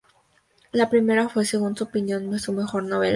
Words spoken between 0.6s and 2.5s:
La primera fue, según su opinión,